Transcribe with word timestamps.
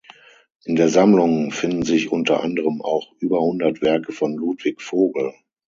In 0.63 0.75
der 0.77 0.89
Sammlung 0.89 1.51
finden 1.51 1.83
sich 1.83 2.11
unter 2.11 2.41
anderem 2.41 2.81
auch 2.81 3.13
über 3.19 3.39
hundert 3.39 3.83
Werke 3.83 4.13
von 4.13 4.33
Ludwig 4.33 4.81
Vogel. 4.81 5.35